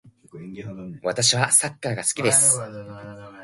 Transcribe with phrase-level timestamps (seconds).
[1.03, 2.59] 私はサッカーが好きです。